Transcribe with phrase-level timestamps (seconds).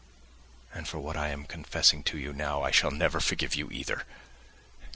[0.73, 4.01] And for what I am confessing to you now, I shall never forgive you either!